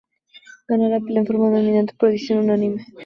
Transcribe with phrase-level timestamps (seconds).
[0.67, 2.83] Ganó la pelea en forma dominante por decisión unánime.